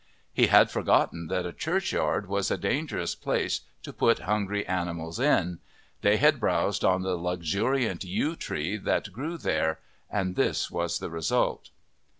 [0.33, 5.59] He had forgotten that a churchyard was a dangerous place to put hungry animals in.
[6.01, 9.77] They had browsed on the luxuriant yew that grew there,
[10.09, 11.69] and this was the result.